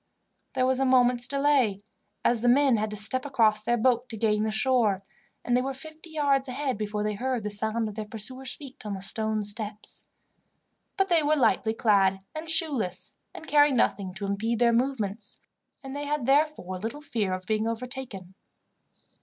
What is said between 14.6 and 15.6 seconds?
movements,